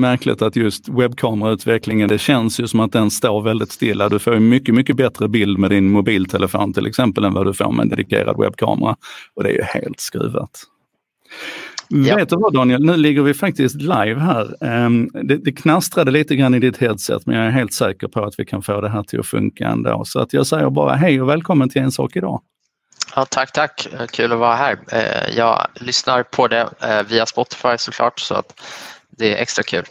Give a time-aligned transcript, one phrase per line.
[0.00, 4.08] märkligt att just webbkamerautvecklingen, det känns ju som att den står väldigt stilla.
[4.08, 7.54] Du får ju mycket, mycket bättre bild med din mobiltelefon till exempel än vad du
[7.54, 8.96] får med en dedikerad webbkamera.
[9.34, 10.50] Och det är ju helt skruvat.
[11.88, 12.16] Ja.
[12.16, 14.64] Vet du vad Daniel, nu ligger vi faktiskt live här.
[14.64, 18.24] Ehm, det, det knastrade lite grann i ditt headset men jag är helt säker på
[18.24, 20.02] att vi kan få det här till att funka ändå.
[20.04, 22.42] Så att jag säger bara hej och välkommen till En sak idag.
[23.14, 23.88] Ja, tack, tack.
[24.12, 24.78] Kul att vara här.
[24.92, 28.60] Eh, jag lyssnar på det eh, via Spotify såklart så att
[29.16, 29.84] det är extra kul.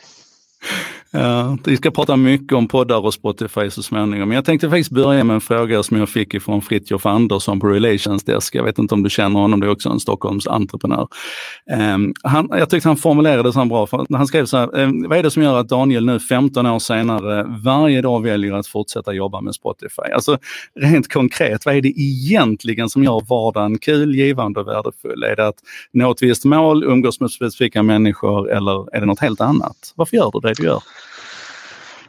[1.18, 4.30] Ja, vi ska prata mycket om poddar och Spotify så småningom.
[4.30, 7.68] Men jag tänkte faktiskt börja med en fråga som jag fick ifrån Fritjof Andersson på
[7.68, 8.56] Relations Desk.
[8.56, 11.08] Jag vet inte om du känner honom, det är också en Stockholms entreprenör.
[11.72, 13.88] Um, ehm, han, jag tyckte han formulerade det så bra.
[13.88, 16.66] För han skrev så här, um, vad är det som gör att Daniel nu 15
[16.66, 20.12] år senare varje dag väljer att fortsätta jobba med Spotify?
[20.16, 20.38] Alltså
[20.80, 25.24] rent konkret, vad är det egentligen som gör vardagen kul, givande och värdefull?
[25.24, 25.58] Är det att
[25.94, 29.94] nå ett visst mål, umgås med specifika människor eller är det något helt annat?
[29.96, 30.82] Varför gör du det du gör?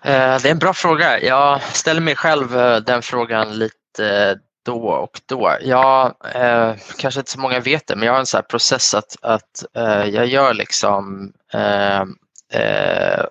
[0.07, 1.21] Eh, det är en bra fråga.
[1.21, 5.57] Jag ställer mig själv eh, den frågan lite eh, då och då.
[5.63, 9.17] Jag, eh, kanske inte så många vet det, men jag har en sån process att,
[9.23, 12.05] att eh, jag gör liksom eh,
[12.49, 13.25] Eh,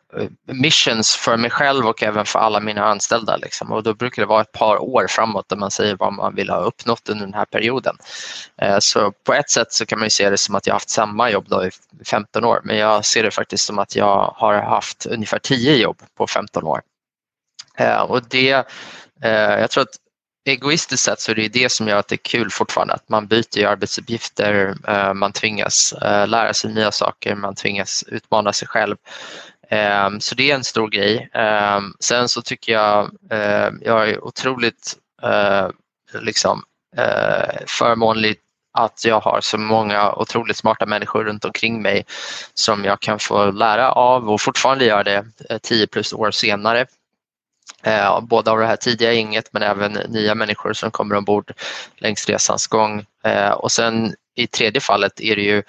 [0.46, 3.38] missions för mig själv och även för alla mina anställda.
[3.38, 3.72] Liksom.
[3.72, 6.50] Och då brukar det vara ett par år framåt där man säger vad man vill
[6.50, 7.98] ha uppnått under den här perioden.
[8.62, 11.30] Eh, så på ett sätt så kan man se det som att jag haft samma
[11.30, 11.72] jobb då i
[12.06, 16.02] 15 år men jag ser det faktiskt som att jag har haft ungefär 10 jobb
[16.18, 16.82] på 15 år.
[17.78, 18.52] Eh, och det,
[19.24, 19.96] eh, jag tror att
[20.46, 23.28] egoistiskt sett så är det det som gör att det är kul fortfarande, att man
[23.28, 28.96] byter arbetsuppgifter, eh, man tvingas eh, lära sig nya saker, man tvingas utmana sig själv.
[29.70, 31.30] Eh, så det är en stor grej.
[32.00, 33.12] Sen så tycker jag,
[33.82, 34.98] jag är otroligt
[36.14, 36.64] liksom,
[37.68, 38.36] förmånlig
[38.78, 42.06] att jag har så många otroligt smarta människor runt omkring mig
[42.54, 45.26] som jag kan få lära av och fortfarande gör det
[45.62, 46.86] 10 plus år senare.
[47.86, 51.52] Eh, både av det här tidiga inget men även nya människor som kommer ombord
[51.98, 53.06] längs resans gång.
[53.24, 55.64] Eh, och sen i tredje fallet är det ju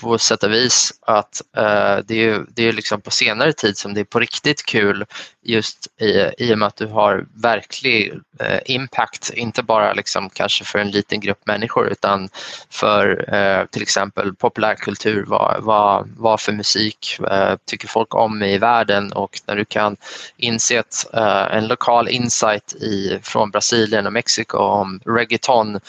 [0.00, 3.76] på sätt och vis att eh, det är, ju, det är liksom på senare tid
[3.76, 5.04] som det är på riktigt kul
[5.42, 10.64] just i, i och med att du har verklig eh, impact, inte bara liksom kanske
[10.64, 12.28] för en liten grupp människor utan
[12.70, 18.58] för eh, till exempel populärkultur, vad, vad, vad för musik eh, tycker folk om i
[18.58, 19.96] världen och när du kan
[20.36, 25.80] inse att eh, en lokal insight i, från Brasilien och Mexiko om reggaeton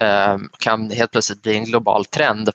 [0.00, 2.50] eh, kan helt plötsligt bli en global trend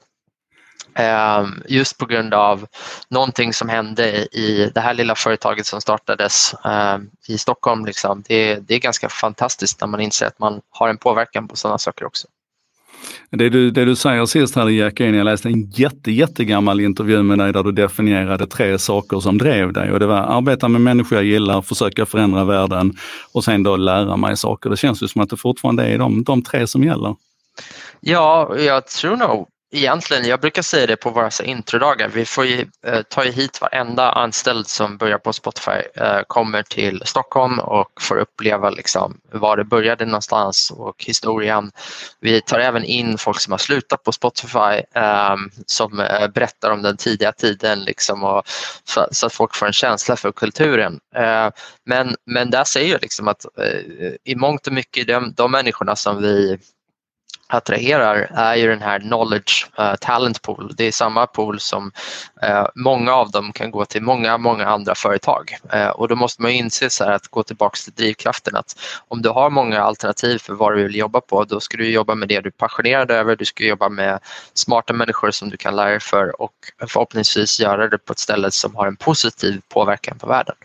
[1.68, 2.68] just på grund av
[3.10, 7.86] någonting som hände i det här lilla företaget som startades ehm, i Stockholm.
[7.86, 8.24] Liksom.
[8.28, 11.78] Det, det är ganska fantastiskt när man inser att man har en påverkan på sådana
[11.78, 12.28] saker också.
[13.30, 17.38] Det du, det du säger sist här Jack, jag läste en jätte, jättegammal intervju med
[17.38, 21.18] dig där du definierade tre saker som drev dig och det var arbeta med människor
[21.18, 22.94] jag gillar, försöka förändra världen
[23.32, 24.70] och sen då lära mig saker.
[24.70, 27.16] Det känns ju som att det fortfarande är de, de tre som gäller.
[28.00, 32.66] Ja, jag tror nog egentligen, jag brukar säga det på våra introdagar, vi får ju,
[32.88, 38.18] eh, ta hit varenda anställd som börjar på Spotify eh, kommer till Stockholm och får
[38.18, 41.72] uppleva liksom, var det började någonstans och historien.
[42.20, 46.82] Vi tar även in folk som har slutat på Spotify eh, som eh, berättar om
[46.82, 48.44] den tidiga tiden liksom, och,
[48.84, 51.00] så, så, att folk får en känsla för kulturen.
[51.16, 51.50] Eh,
[51.86, 55.96] men, men där säger jag liksom att eh, i mångt och mycket de, de människorna
[55.96, 56.60] som vi
[57.52, 60.74] attraherar är ju den här knowledge uh, talent pool.
[60.78, 61.92] Det är samma pool som
[62.44, 65.58] uh, många av dem kan gå till många, många andra företag.
[65.76, 68.76] Uh, och då måste man inse så att gå tillbaka till drivkraften att
[69.08, 72.16] om du har många alternativ för vad du vill jobba på då ska du jobba
[72.16, 74.20] med det du är passionerad över, du ska jobba med
[74.54, 76.54] smarta människor som du kan lära dig för och
[76.88, 80.56] förhoppningsvis göra det på ett ställe som har en positiv påverkan på världen.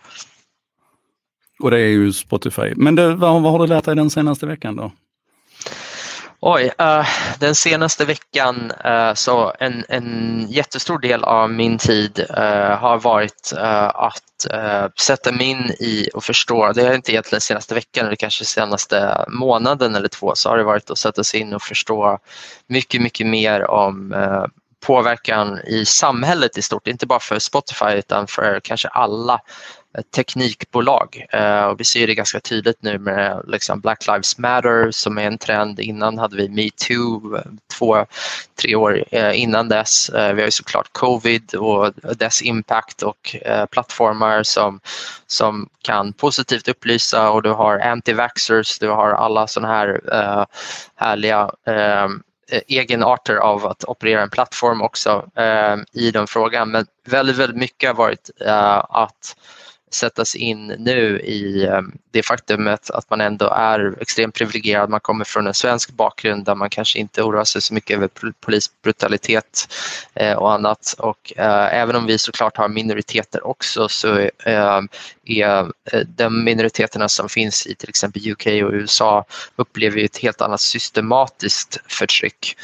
[1.59, 2.73] Och det är ju Spotify.
[2.77, 4.93] Men det, vad, vad har du lärt dig den senaste veckan då?
[6.49, 7.07] Oj, uh,
[7.39, 13.53] den senaste veckan uh, så en, en jättestor del av min tid uh, har varit
[13.95, 14.23] att
[15.01, 19.25] sätta mig in i och förstå, det är inte egentligen senaste veckan eller kanske senaste
[19.29, 22.19] månaden eller två, så har det varit att sätta sig in och förstå
[22.67, 24.15] mycket, mycket mer om
[24.87, 29.41] påverkan i samhället i stort, inte bara för Spotify utan för kanske alla
[30.03, 31.27] teknikbolag.
[31.31, 35.27] Eh, och vi ser det ganska tydligt nu med liksom Black Lives Matter som är
[35.27, 35.81] en trend.
[35.81, 37.41] Innan hade vi metoo
[37.79, 38.07] två,
[38.61, 40.09] tre år eh, innan dess.
[40.09, 44.81] Eh, vi har ju såklart covid och dess impact och eh, plattformar som,
[45.27, 50.45] som kan positivt upplysa och du har anti-vaxxers, du har alla sådana här eh,
[50.97, 52.09] härliga eh,
[52.67, 55.27] egenarter av att operera en plattform också
[55.93, 56.71] i den frågan.
[56.71, 58.31] Men väldigt, väldigt mycket har varit
[58.89, 59.37] att
[59.97, 64.91] sättas in nu i ehm, det faktumet att man ändå är extremt privilegierad.
[64.91, 68.09] Man kommer från en svensk bakgrund där man kanske inte oroar sig så mycket över
[68.41, 69.69] polisbrutalitet
[70.15, 70.95] eh, och annat.
[70.99, 74.81] Och eh, även om vi såklart har minoriteter också så eh,
[75.27, 79.25] är eh, de minoriteterna som finns i till exempel UK och USA
[79.57, 82.57] upplever ett helt annat systematiskt förtryck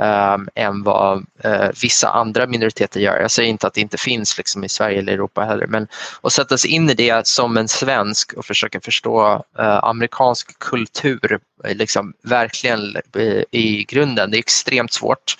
[0.00, 3.20] eh, än vad eh, vissa andra minoriteter gör.
[3.20, 5.88] Jag säger inte att det inte finns liksom, i Sverige eller Europa heller, men
[6.22, 11.40] att sätta sig in i det som en svensk och försöka förstå uh, amerikansk kultur
[11.64, 12.80] liksom, verkligen
[13.16, 15.36] i, i grunden, det är extremt svårt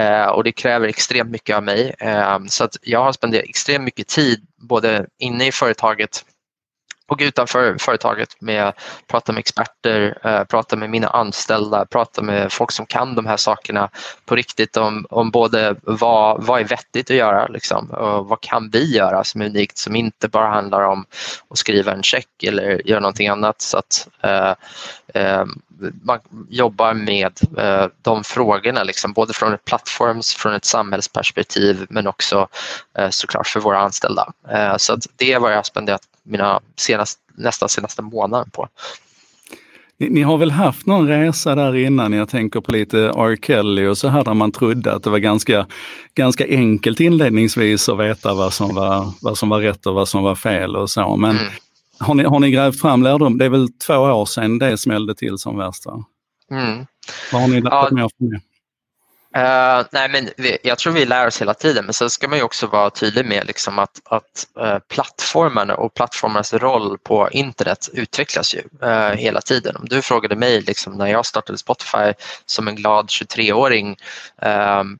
[0.00, 1.94] uh, och det kräver extremt mycket av mig.
[2.48, 6.24] Så att jag har spenderat extremt mycket tid både inne i företaget
[7.12, 8.76] och utanför företaget med att
[9.06, 13.36] prata med experter, eh, prata med mina anställda, prata med folk som kan de här
[13.36, 13.90] sakerna
[14.24, 18.70] på riktigt om, om både vad, vad är vettigt att göra liksom, och vad kan
[18.70, 21.04] vi göra som är unikt som inte bara handlar om
[21.50, 23.60] att skriva en check eller göra någonting annat.
[23.60, 24.54] Så att, eh,
[25.14, 25.44] eh,
[26.02, 26.18] man
[26.48, 32.48] jobbar med eh, de frågorna, liksom, både från ett plattforms, från ett samhällsperspektiv men också
[32.98, 34.32] eh, såklart för våra anställda.
[34.48, 38.68] Eh, så det är vad jag har spenderat mina senast, nästan senaste månaden på.
[39.98, 43.36] Ni, ni, har väl haft någon resa där innan, jag tänker på lite R.
[43.42, 45.66] Kelly och så här där man trodde att det var ganska,
[46.14, 50.22] ganska enkelt inledningsvis att veta vad som, var, vad som var rätt och vad som
[50.22, 51.16] var fel och så.
[51.16, 51.52] Men mm.
[51.98, 53.38] har, ni, har ni grävt fram lärdom?
[53.38, 55.86] Det är väl två år sedan det smällde till som värst?
[56.50, 56.86] Mm.
[57.32, 58.40] Vad har ni lärt ja, mer från det?
[59.36, 62.38] Uh, nej, men vi, jag tror vi lär oss hela tiden men sen ska man
[62.38, 67.30] ju också vara tydlig med liksom att, att eh, uh, plattformarna och plattformarnas roll på
[67.30, 69.76] internet utvecklas ju uh, hela tiden.
[69.76, 72.12] Om du frågade mig liksom, när jag startade Spotify
[72.46, 73.96] som en glad 23-åring,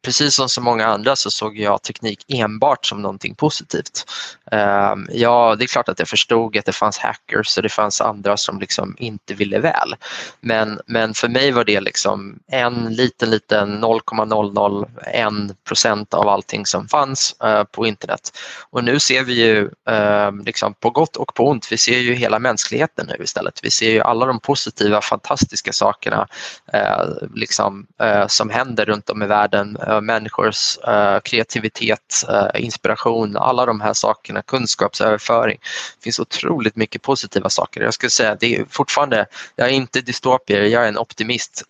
[0.02, 4.05] precis som så många andra så såg jag teknik enbart som någonting positivt.
[4.52, 8.00] Ehm, ja, det är klart att jag förstod att det fanns hackers och det fanns
[8.00, 9.94] andra som liksom inte ville väl.
[10.40, 16.88] Men, men för mig var det liksom en liten, liten 0,001 procent av allting som
[16.88, 18.38] fanns eh, på internet.
[18.70, 22.14] Och nu ser vi ju ehm, liksom på gott och på ont, vi ser ju
[22.14, 23.60] hela mänskligheten nu istället.
[23.62, 26.26] Vi ser ju alla de positiva, fantastiska sakerna
[26.72, 29.78] eh, liksom, eh, som händer runt om i världen.
[30.02, 30.78] Människors
[31.22, 35.59] kreativitet, inspiration, alla de här sakerna, kunskapsöverföring.
[35.99, 37.81] Det finns otroligt mycket positiva saker.
[37.81, 41.62] Jag skulle säga det är fortfarande, jag är inte dystopier, jag är en optimist,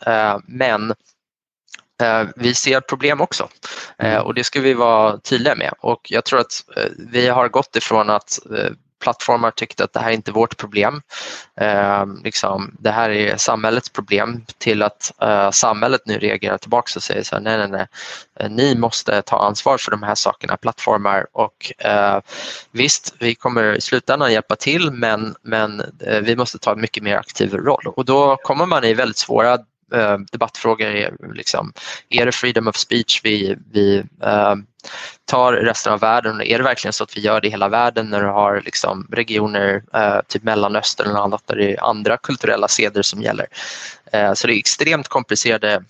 [0.46, 0.94] men
[2.02, 3.48] Eh, vi ser problem också
[3.98, 4.26] eh, mm.
[4.26, 7.76] och det ska vi vara tydliga med och jag tror att eh, vi har gått
[7.76, 8.38] ifrån att
[9.02, 11.02] plattformar tyckte att det här är inte vårt problem.
[11.60, 17.02] Eh, liksom, det här är samhällets problem till att eh, samhället nu reagerar tillbaka och
[17.02, 17.86] säger så här, nej, nej, nej,
[18.40, 21.26] eh, ni måste ta ansvar för de här sakerna, plattformar.
[21.32, 22.20] Och eh,
[22.70, 27.02] visst, vi kommer i slutändan hjälpa till men, men eh, vi måste ta en mycket
[27.02, 27.86] mer aktiv roll.
[27.86, 29.58] Och då kommer man i väldigt svåra
[29.94, 31.72] eh, debattfrågor är liksom,
[32.08, 34.54] är det freedom of speech vi, vi eh,
[35.24, 36.40] tar resten av världen?
[36.40, 39.08] Är det verkligen så att vi gör det i hela världen när du har liksom,
[39.12, 43.46] regioner, eh, typ Mellanöstern eller annat där det är andra kulturella seder som gäller?
[44.12, 45.84] Eh, så det är extremt komplicerade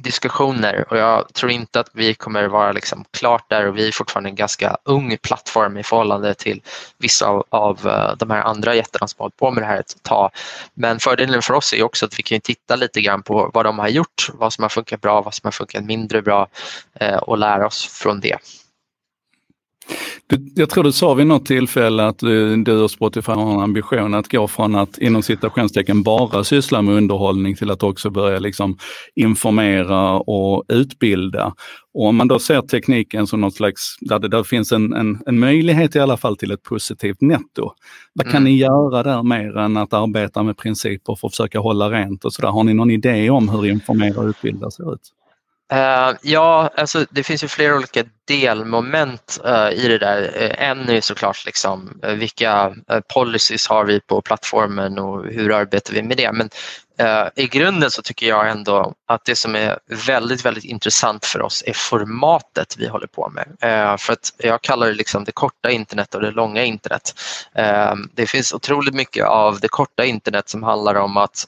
[0.00, 3.92] diskussioner och jag tror inte att vi kommer vara liksom klart där och vi är
[3.92, 6.62] fortfarande en ganska ung plattform i förhållande till
[6.98, 9.80] vissa av, av eh, de här andra jättarna som har hållit på med det här
[9.80, 10.30] ett tag.
[10.74, 13.78] Men fördelen för oss är också att vi kan titta lite grann på vad de
[13.78, 16.48] har gjort, vad som har funkat bra, vad som har funkat mindre bra
[17.00, 18.38] eh, och lära oss från det.
[20.26, 23.60] Du, jag tror du sa vid något tillfälle att du, du och Spotify har en
[23.60, 28.38] ambition att gå från att inom citationstecken bara syssla med underhållning till att också börja
[28.38, 28.78] liksom
[29.14, 31.54] informera och utbilda.
[31.94, 35.22] Och om man då ser tekniken som något slags, där det där finns en, en,
[35.26, 37.72] en möjlighet i alla fall till ett positivt netto.
[38.12, 38.44] Vad kan mm.
[38.44, 42.32] ni göra där mer än att arbeta med principer för att försöka hålla rent och
[42.32, 42.48] sådär?
[42.48, 45.12] Har ni någon idé om hur informera och utbilda ser ut?
[45.72, 50.22] Uh, ja, alltså det finns ju flera olika delmoment uh, i det där.
[50.22, 52.74] Uh, en är såklart liksom, vilka
[53.14, 56.32] policies har vi på plattformen och hur arbetar vi med det.
[56.32, 56.50] Men
[56.98, 61.42] Eh, I grunden så tycker jag ändå att det som är väldigt, väldigt intressant för
[61.42, 63.46] oss är formatet vi håller på med.
[63.46, 67.14] Uh, för att jag kallar det liksom det korta internet och det långa internet.
[67.58, 71.46] Uh, det finns otroligt mycket av det korta internet som handlar om att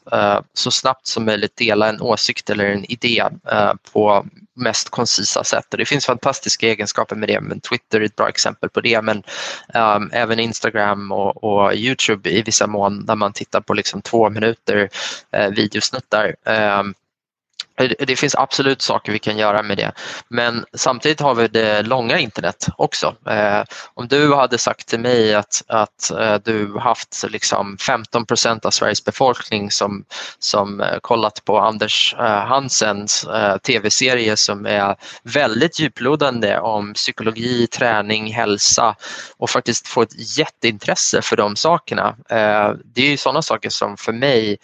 [0.55, 3.25] så snabbt som möjligt dela en åsikt eller en idé
[3.93, 4.27] på
[4.59, 5.67] mest koncisa sätt.
[5.73, 9.03] Och det finns fantastiska egenskaper med det, men Twitter är ett bra exempel på det.
[9.03, 9.23] Men
[9.75, 14.31] um, även Instagram och, och, Youtube i vissa mån där man tittar på liksom två
[14.31, 14.77] minuter
[15.37, 16.35] uh, Eh, videosnuttar.
[16.45, 16.95] Ehm,
[17.99, 19.93] det finns absolut saker vi kan göra med det,
[20.29, 23.17] men samtidigt har vi det långa internet också.
[23.27, 23.63] Eh,
[23.95, 28.71] om du hade sagt till mig att, att eh, du haft liksom 15 procent av
[28.71, 30.05] Sveriges befolkning som,
[30.39, 37.67] som eh, kollat på Anders eh, Hansens eh, tv-serie som är väldigt djuplodande om psykologi,
[37.67, 38.97] träning, hälsa
[39.37, 42.17] och faktiskt få ett jätteintresse för de sakerna.
[42.29, 44.59] Ehm, det är sådana saker som för mig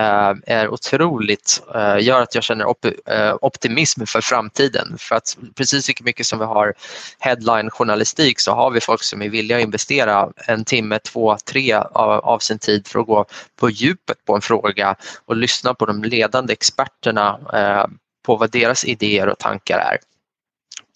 [0.00, 4.96] Eh, är otroligt, eh, gör att jag känner op eh, optimism för framtiden.
[4.98, 6.74] För att precis lika mycket som vi har
[7.18, 12.10] headline-journalistik så har vi folk som är villiga att investera en timme, två, tre av,
[12.10, 13.24] av sin tid för att gå
[13.60, 17.86] på djupet på en fråga och lyssna på de ledande experterna eh,
[18.26, 19.98] på vad deras idéer och tankar är.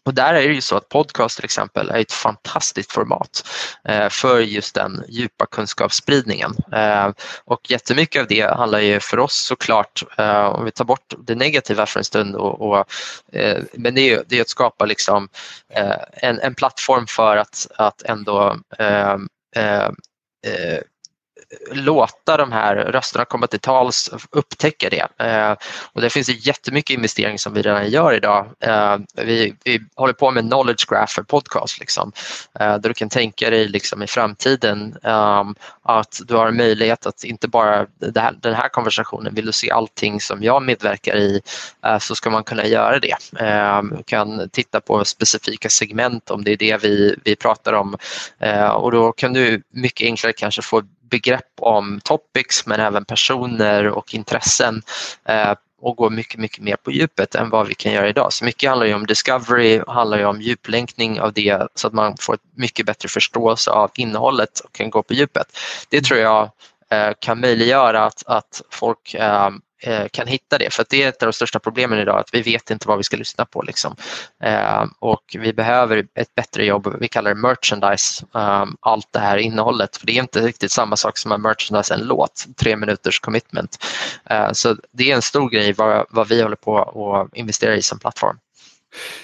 [0.05, 3.49] Och där är det ju så att podcast till exempel är ett fantastiskt format
[3.89, 6.55] eh, för just den djupa kunskapsspridningen.
[6.73, 7.11] Eh,
[7.45, 11.35] och jättemycket av det handlar ju för oss såklart, eh, om vi tar bort det
[11.35, 12.87] negativa för en stund, och, och
[13.33, 15.29] eh, men det är, det är att skapa liksom,
[15.75, 19.19] eh, en, en plattform för att, att ändå eh,
[21.73, 25.25] låta de här rösterna komma till tals, upptäcka det.
[25.27, 25.57] Eh,
[25.93, 28.47] och det finns jättemycket investering som vi redan gör idag.
[28.61, 32.13] Eh, vi, vi håller på med knowledge graph för podcast, liksom,
[32.61, 37.25] eh, där du kan tänka dig liksom, i framtiden ehm, att du har möjlighet att
[37.25, 41.41] inte bara här, den här konversationen, vill du se allting som jag medverkar i
[41.87, 43.17] eh, så ska man kunna göra det.
[43.97, 47.97] Du kan titta på specifika segment om det är det vi, vi pratar om
[48.39, 53.89] eh, och då kan du mycket enklare kanske få begrepp om topics men även personer
[53.89, 54.83] och intressen
[55.25, 58.33] eh, och gå mycket, mycket mer på djupet än vad vi kan göra idag.
[58.33, 62.17] Så mycket handlar ju om discovery, handlar ju om djuplänkning av det så att man
[62.21, 65.47] får ett mycket bättre förståelse av innehållet och kan gå på djupet.
[65.89, 66.51] Det tror jag
[66.91, 69.51] eh, kan möjliggöra att, att folk eh,
[69.87, 70.73] Eh, kan hitta det.
[70.73, 73.05] För det är ett av de största problemen idag, att vi vet inte vad vi
[73.05, 73.63] ska lyssna på.
[73.63, 73.97] Liksom.
[74.45, 79.37] Eh, och vi behöver ett bättre jobb, vi kallar det merchandise, eh, allt det här
[79.37, 79.97] innehållet.
[79.97, 83.85] För det är inte riktigt samma sak som att merchandise en låt, tre minuters commitment.
[84.31, 87.83] Eh, så det är en stor grej vad, vad vi håller på att investera i
[87.83, 88.39] som plattform.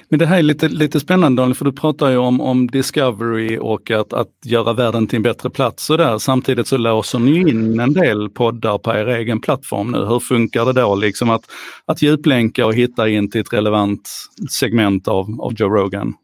[0.09, 3.59] Men det här är lite, lite spännande Daniel, för du pratar ju om, om discovery
[3.59, 6.19] och att, att göra världen till en bättre plats och där.
[6.19, 9.99] Samtidigt så låser ni in en del poddar på er egen plattform nu.
[9.99, 11.43] Hur funkar det då liksom att,
[11.87, 14.11] att djuplänka och hitta in till ett relevant
[14.51, 16.15] segment av, av Joe Rogan?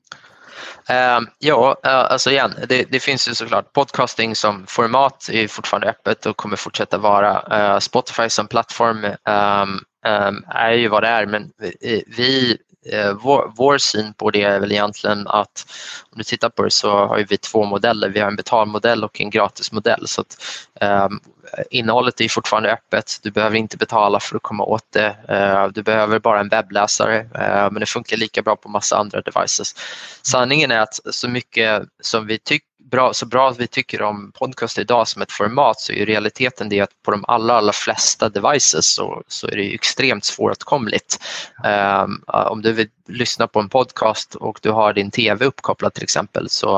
[0.91, 5.89] Uh, ja, uh, alltså igen, det, det, finns ju såklart podcasting som format är fortfarande
[5.89, 7.73] öppet och kommer fortsätta vara.
[7.75, 12.57] Uh, Spotify som plattform um, um, är ju vad det är men vi, vi
[12.93, 15.67] Eh, vår, vår, syn på det är väl egentligen att
[16.13, 18.09] om du tittar på det så har vi två modeller.
[18.09, 20.09] Vi har en betalmodell och en gratismodell.
[20.09, 20.37] Så att,
[20.81, 21.09] eh,
[21.71, 23.19] innehållet är fortfarande öppet.
[23.23, 25.17] Du behöver inte betala för att komma åt det.
[25.29, 29.21] Eh, du behöver bara en webbläsare eh, men det funkar lika bra på massa andra
[29.21, 29.75] devices.
[30.23, 34.79] Sanningen är att så mycket som vi tycker bra, så bra vi tycker om podcast
[34.79, 38.95] idag som ett format så är realiteten det att på de allra, allra flesta devices
[38.95, 41.19] så, så är det extremt svåråtkomligt.
[42.05, 46.03] Um, om du vill lyssna på en podcast och du har din TV uppkopplad till
[46.03, 46.77] exempel så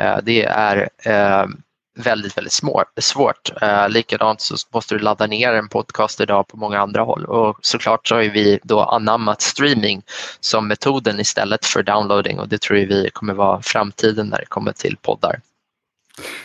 [0.00, 1.48] uh, det är uh,
[1.98, 2.62] väldigt, väldigt
[3.00, 3.50] svårt.
[3.62, 7.58] Eh, likadant så måste du ladda ner en podcast idag på många andra håll och
[7.62, 10.02] såklart så har vi då anammat streaming
[10.40, 14.72] som metoden istället för downloading och det tror vi kommer vara framtiden när det kommer
[14.72, 15.40] till poddar.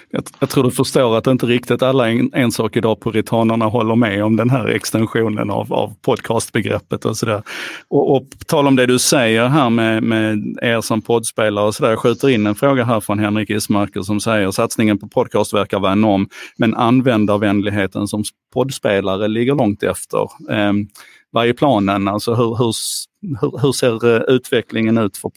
[0.10, 3.66] Jag, jag, tror du förstår att inte riktigt alla en, en sak idag på ritanerna
[3.66, 7.44] håller med om den här extensionen av, av podcastbegreppet och sådär.
[7.88, 11.90] Och, och tal om det du säger här med, med er som poddspelare och sådär.
[11.90, 15.80] Jag skjuter in en fråga här från Henrik Ismarker som säger satsningen på podcast verkar
[15.80, 16.28] vara enorm,
[16.58, 20.22] men användarvänligheten som poddspelare ligger långt efter.
[20.50, 20.74] Eh,
[21.34, 22.08] vad är planen?
[22.08, 22.74] Alltså hur, hur,
[23.42, 25.32] hur, hur ser eh, utvecklingen ut för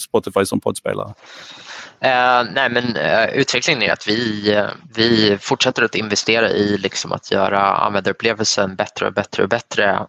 [0.00, 1.14] Spotify som poddspelare?
[2.04, 7.12] Uh, nej men uh, utvecklingen är att vi, uh, vi fortsätter att investera i liksom,
[7.12, 10.06] att göra användarupplevelsen bättre och bättre och bättre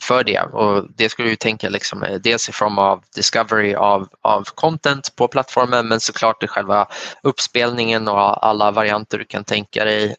[0.00, 0.40] för det.
[0.40, 5.28] Och det skulle ju tänka liksom, dels i form av discovery av, av content på
[5.28, 6.86] plattformen men såklart i själva
[7.22, 10.16] uppspelningen och alla varianter du kan tänka dig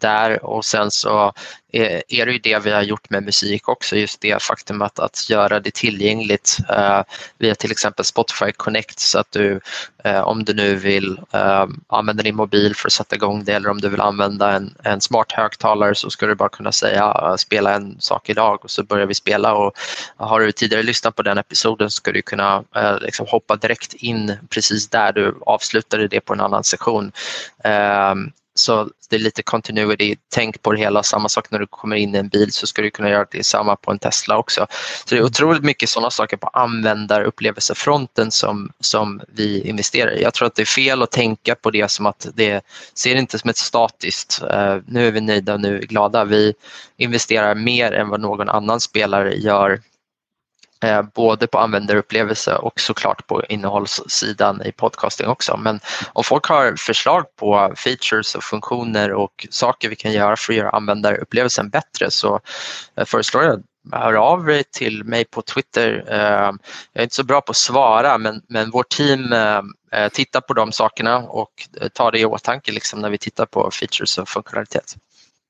[0.00, 1.32] där och sen så
[1.72, 4.98] Eh, är det ju det vi har gjort med musik också, just det faktum att,
[4.98, 7.02] att göra det tillgängligt eh,
[7.38, 9.60] via till exempel Spotify Connect så att du
[10.04, 13.68] eh, om du nu vill eh, använda din mobil för att sätta igång det eller
[13.68, 17.36] om du vill använda en, en smart högtalare så ska du bara kunna säga eh,
[17.36, 19.72] spela en sak idag och så börjar vi spela och
[20.20, 22.64] eh, har du tidigare lyssnat på den episoden så ska du kunna
[23.00, 27.12] liksom hoppa direkt in precis där du avslutade det på en annan sektion
[28.60, 31.02] så det är lite continuity, tänk på det hela.
[31.02, 33.46] Samma sak när du kommer in i en bil så ska du kunna göra det
[33.46, 34.66] samma på en Tesla också.
[35.04, 40.22] Så det är otroligt mycket sådana saker på användarupplevelsefronten som, som vi investerar i.
[40.22, 42.64] Jag tror att det är fel att tänka på det som att det
[42.94, 46.24] ser inte som ett statiskt, uh, nu är vi nöjda och nu är vi glada.
[46.24, 46.54] Vi
[46.96, 49.89] investerar mer än vad någon annan spelare gör Eh,
[50.84, 55.56] Eh, både på användarupplevelse och såklart på innehållssidan i podcasting också.
[55.56, 55.80] Men
[56.12, 60.56] om folk har förslag på features och funktioner och saker vi kan göra för att
[60.56, 62.40] göra användarupplevelsen bättre så
[62.96, 66.04] eh, föreslår jag hör av dig till mig på Twitter.
[66.08, 66.52] Eh,
[66.92, 69.34] jag är inte så bra på att svara men, men vårt team
[70.12, 74.18] tittar på de sakerna och tar det i åtanke liksom när vi tittar på features
[74.18, 74.96] och funktionalitet.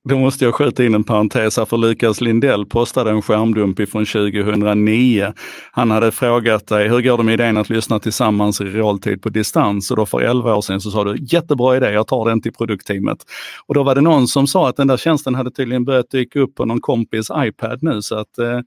[0.09, 4.07] Då måste jag skjuta in en parentes här, för Lukas Lindell postade en skärmdump ifrån
[4.07, 5.33] 2009.
[5.73, 9.29] Han hade frågat dig, hur går det med idén att lyssna tillsammans i realtid på
[9.29, 9.91] distans?
[9.91, 12.53] Och då för 11 år sedan så sa du, jättebra idé, jag tar den till
[12.53, 13.19] produktteamet.
[13.67, 16.41] Och då var det någon som sa att den där tjänsten hade tydligen börjat dyka
[16.41, 18.61] upp på någon kompis iPad nu, så att eh,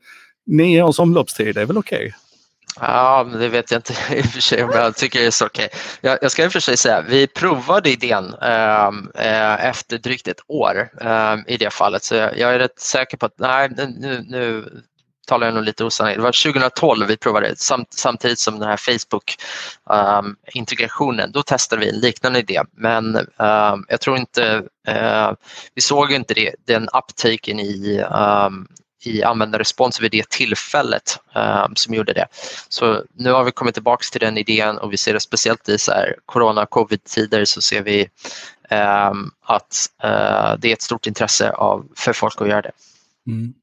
[0.46, 1.98] nio års omloppstid är väl okej?
[1.98, 2.12] Okay.
[2.80, 5.46] Ja, det vet jag inte i och för sig om jag tycker det är så
[5.46, 5.66] okej.
[5.66, 5.80] Okay.
[6.02, 10.28] Jag, jag, ska i och för sig säga, vi provade idén ehm, eh, efter drygt
[10.28, 13.70] ett år eh, i det fallet, så jag, jag, är rätt säker på att, nej,
[13.98, 14.66] nu, nu
[15.28, 16.16] talar jag nog lite osanning.
[16.16, 21.20] Det var 2012 vi provade samt, samtidigt som den här Facebook-integrationen.
[21.20, 25.32] Ehm, um, då testade vi en liknande idé, men um, jag tror inte, uh,
[25.76, 28.68] vi såg inte det, den uptaken i um,
[29.04, 32.28] i användarrespons vid det tillfället um, som gjorde det.
[32.70, 35.78] Så nu har vi kommit tillbaka till den idén och vi ser det speciellt i
[35.78, 38.10] så här corona covid-tider så ser vi
[39.12, 42.72] um, att uh, det är ett stort intresse av, för folk att göra det.
[43.28, 43.54] Mm.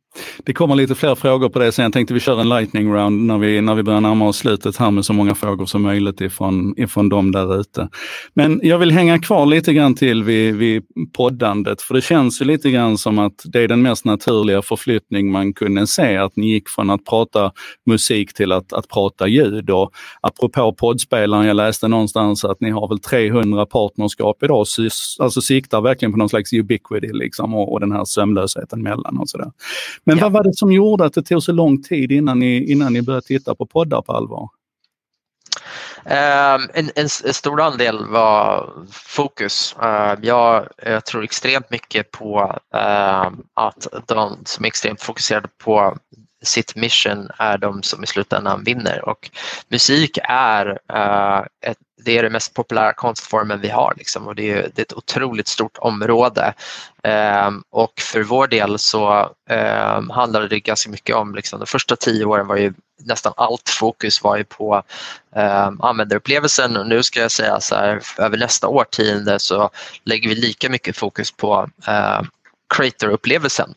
[0.45, 1.83] Det kommer lite fler frågor på det sen.
[1.83, 4.77] Jag tänkte vi kör en lightning round när vi, när vi börjar närma oss slutet
[4.77, 7.89] här med så många frågor som möjligt ifrån, ifrån dem där ute.
[8.35, 12.45] Men jag vill hänga kvar lite grann till vid, vid poddandet, för det känns ju
[12.45, 16.51] lite grann som att det är den mest naturliga förflyttning man kunde se, att ni
[16.51, 17.53] gick från att prata
[17.87, 19.71] musik till att, att prata ljud.
[19.71, 19.91] Och
[20.21, 24.67] apropå poddspelaren, jag läste någonstans att ni har väl 300 partnerskap idag,
[25.19, 29.29] alltså siktar verkligen på någon slags ubiquity liksom och, och den här sömlösheten mellan och
[29.29, 29.51] sådär.
[30.05, 30.25] Men ja.
[30.25, 33.03] vad var det som gjorde att det tog så lång tid innan ni, innan ni
[33.03, 34.49] började titta på poddar på allvar?
[36.07, 39.77] Uh, en, en, en, stor andel var fokus.
[39.83, 42.41] Uh, jag, jag, tror extremt mycket på
[42.75, 45.97] uh, att de som är extremt fokuserade på
[46.43, 49.31] sitt mission är de som i slutändan vinner och
[49.69, 54.51] musik är, eh, ett, det är den mest populära konstformen vi har liksom, och det
[54.51, 56.55] är, det är ett otroligt stort område.
[57.03, 61.97] Um, och för vår del så um, handlade det ganska mycket om, liksom, de första
[61.97, 62.75] tio åren var ju
[63.05, 64.83] nästan allt fokus var ju på
[65.37, 69.71] um, användarupplevelsen och nu ska jag säga så här, över nästa årtionde så
[70.05, 72.23] lägger vi lika mycket fokus på uh,
[72.75, 73.75] creator-upplevelsen.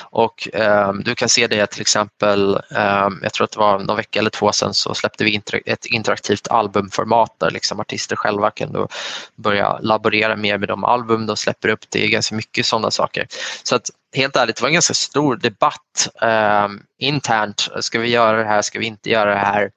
[0.00, 3.96] Och eh, du kan se det till exempel, eh, jag tror att det var någon
[3.96, 8.50] vecka eller två sedan så släppte vi inter ett interaktivt albumformat där liksom artister själva
[8.50, 8.88] kan då
[9.36, 11.80] börja laborera mer med de album de släpper upp.
[11.88, 13.26] Det är ganska mycket sådana saker.
[13.62, 17.68] Så att helt ärligt, det var en ganska stor debatt eh, internt.
[17.80, 18.62] Ska vi göra det här?
[18.62, 19.70] Ska vi inte göra det här?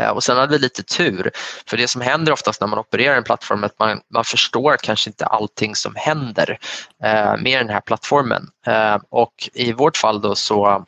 [0.00, 1.30] Eh, och sen hade vi lite tur,
[1.66, 4.76] för det som händer oftast när man opererar en plattform är att man, man förstår
[4.76, 6.58] kanske inte allting som händer
[7.04, 8.48] eh, med den här plattformen.
[8.66, 10.84] Eh, och i vårt fall då så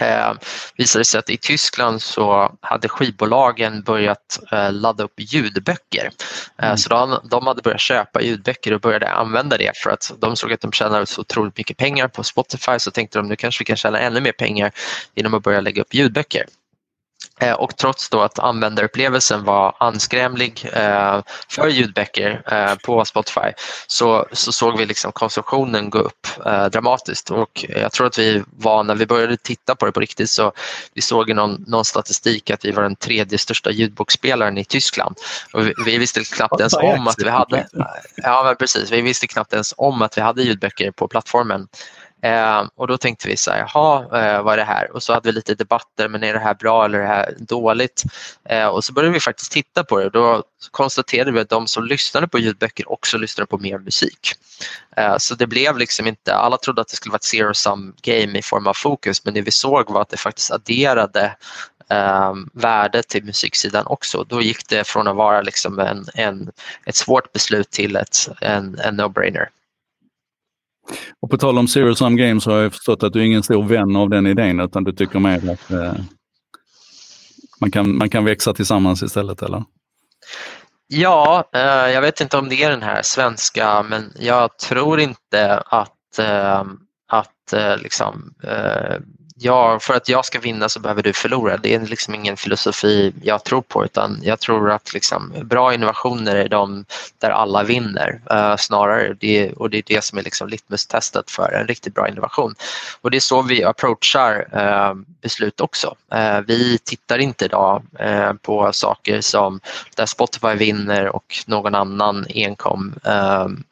[0.00, 0.32] eh,
[0.76, 6.10] visade det sig att i Tyskland så hade skivbolagen börjat eh, ladda upp ljudböcker.
[6.58, 6.76] Eh, mm.
[6.76, 10.52] Så de, de hade börjat köpa ljudböcker och började använda det för att de såg
[10.52, 13.64] att de tjänade så otroligt mycket pengar på Spotify så tänkte de nu kanske vi
[13.64, 14.72] kan tjäna ännu mer pengar
[15.14, 16.46] genom att börja lägga upp ljudböcker.
[17.40, 23.52] Eh, och trots då att användarupplevelsen var anskrämlig eh, för ljudböcker eh, på Spotify
[23.86, 26.26] så, så såg vi liksom konsumtionen gå upp
[26.72, 30.30] dramatiskt och jag tror att vi var, när vi började titta på det på riktigt
[30.30, 30.52] så
[30.94, 35.16] vi såg i någon, någon statistik att vi var den tredje största ljudbokspelaren i Tyskland.
[35.52, 37.68] Och vi, vi visste knappt ens om att vi hade,
[38.16, 41.68] ja men precis, vi visste knappt ens om att vi hade ljudböcker på plattformen.
[42.22, 44.92] Eh, och då tänkte vi så här, jaha, eh, vad är det här?
[44.92, 47.34] Och så hade vi lite debatter, men är det här bra eller är det här
[47.38, 48.02] dåligt?
[48.44, 51.66] Eh, och så började vi faktiskt titta på det och då konstaterade vi att de
[51.66, 54.32] som lyssnade på ljudböcker också lyssnade på mer musik.
[54.96, 57.94] Eh, så det blev liksom inte, alla trodde att det skulle vara ett zero sum
[58.02, 61.36] game i form av fokus, men det vi såg var att det faktiskt adderade
[61.90, 64.24] eh, värde till musiksidan också.
[64.24, 66.50] Då gick det från att vara liksom en, en,
[66.84, 69.46] ett svårt beslut till ett, en, en no-brainer.
[71.22, 73.64] Och på tal om Zero Sum Games har jag förstått att du är ingen stor
[73.64, 75.94] vän av den idén utan du tycker mer att eh,
[77.60, 79.64] man, kan, man kan växa tillsammans istället eller?
[80.86, 85.58] Ja, eh, jag vet inte om det är den här svenska men jag tror inte
[85.58, 86.64] att, eh,
[87.08, 88.34] att eh, liksom,
[89.42, 91.56] ja, för att jag ska vinna så behöver du förlora.
[91.56, 96.36] Det är liksom ingen filosofi jag tror på utan jag tror att liksom, bra innovationer
[96.36, 96.84] är de
[97.18, 99.16] där alla vinner uh, snarare.
[99.20, 102.54] Det, och det är det som är liksom litmus-testet för en riktigt bra innovation.
[103.00, 105.94] Och det är så vi approachar uh, beslut också.
[106.14, 107.82] Uh, vi tittar inte idag
[108.42, 109.60] på saker som
[109.96, 112.94] där Spotify vinner och någon annan enkom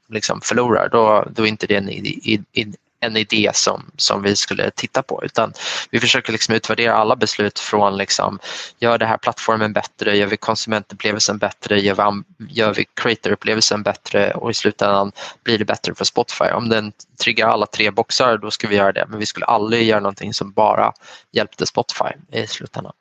[0.08, 0.88] liksom förlorar.
[0.88, 5.52] Då, då är inte det en, en idé som, som vi skulle titta på utan
[5.90, 8.38] vi försöker liksom utvärdera alla beslut från liksom,
[8.78, 14.30] gör det här plattformen bättre, gör vi konsumentupplevelsen bättre, gör vi, gör vi creatorupplevelsen bättre
[14.30, 15.12] och i slutändan
[15.44, 16.44] blir det bättre för Spotify.
[16.44, 19.86] Om den triggar alla tre boxar då ska vi göra det men vi skulle aldrig
[19.86, 20.92] göra någonting som bara
[21.32, 22.92] hjälpte Spotify i slutändan.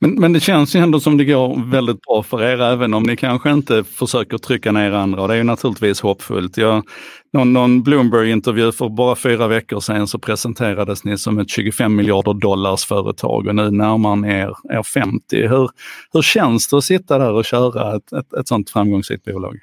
[0.00, 3.02] Men, men det känns ju ändå som det går väldigt bra för er, även om
[3.02, 5.26] ni kanske inte försöker trycka ner andra.
[5.26, 6.56] Det är ju naturligtvis hoppfullt.
[6.56, 6.84] Jag,
[7.32, 12.34] någon, någon Bloomberg-intervju för bara fyra veckor sedan så presenterades ni som ett 25 miljarder
[12.34, 15.48] dollars företag och nu närmar ni er, er 50.
[15.48, 15.70] Hur,
[16.12, 19.58] hur känns det att sitta där och köra ett, ett, ett sånt framgångsrikt bolag?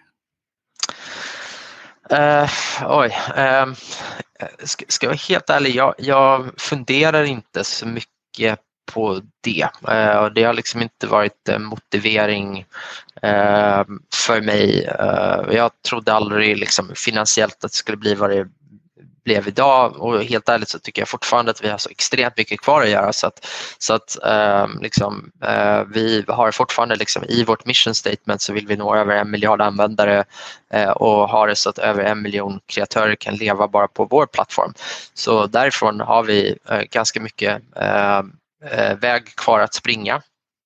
[2.11, 2.49] Uh,
[2.85, 3.73] oj, uh,
[4.63, 9.69] ska, ska jag vara helt ärlig, jag, jag funderar inte så mycket på det.
[9.87, 12.65] Eh, det har liksom inte varit en motivering
[13.21, 14.85] eh, för mig.
[14.99, 18.47] Eh, jag trodde aldrig liksom finansiellt att det skulle bli vad det
[19.25, 22.61] blev idag och helt ärligt så tycker jag fortfarande att vi har så extremt mycket
[22.61, 27.43] kvar att göra så att, så att eh, liksom, eh, vi har fortfarande liksom, i
[27.43, 30.23] vårt mission statement så vill vi nå över en miljard användare
[30.73, 34.25] eh, och ha det så att över en miljon kreatörer kan leva bara på vår
[34.25, 34.73] plattform.
[35.13, 38.21] Så därifrån har vi eh, ganska mycket eh,
[39.01, 40.21] väg kvar att springa.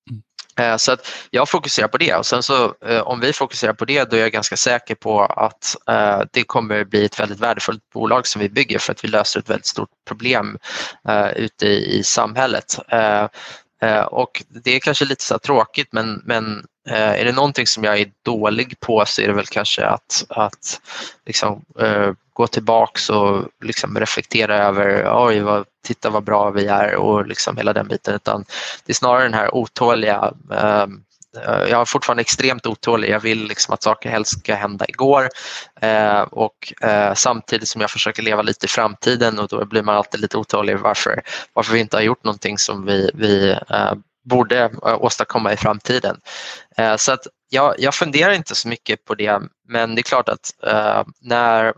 [0.10, 0.72] Mm.
[0.72, 3.86] Eh, så att jag fokuserar på det och sen så eh, om vi fokuserar på
[3.86, 7.90] det då är jag ganska säker på att eh, det kommer bli ett väldigt värdefullt
[7.94, 10.58] bolag som vi bygger för att vi löser ett väldigt stort problem
[11.36, 12.80] ute i samhället.
[14.08, 18.12] Och det är kanske lite så tråkigt men, men är det någonting som jag är
[18.26, 20.82] dålig på så är det väl kanske att, att
[21.26, 21.66] liksom,
[22.40, 27.58] gå tillbaks och liksom reflektera över oj, vad, titta vad bra vi är och liksom
[27.58, 28.46] hela den biten utan
[28.86, 31.04] det är snarare den här otåliga ehm,
[31.38, 33.10] eh, jag är fortfarande extremt otålig.
[33.10, 35.30] Jag vill liksom att saker helst ska hända igår
[35.82, 39.96] eh, och eh, samtidigt som jag försöker leva lite i framtiden och då blir man
[39.96, 41.22] alltid lite otålig varför,
[41.54, 43.94] varför vi inte har gjort någonting som vi, vi eh,
[44.26, 46.18] borde eh, åstadkomma i framtiden.
[46.78, 50.30] Eh, så att jag, jag funderar inte så mycket på det men det är klart
[50.30, 51.74] att eh, när